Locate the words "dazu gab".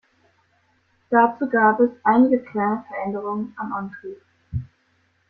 1.11-1.79